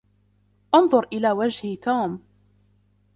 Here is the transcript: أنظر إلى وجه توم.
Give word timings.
أنظر 0.75 1.07
إلى 1.13 1.31
وجه 1.31 1.75
توم. 1.75 2.21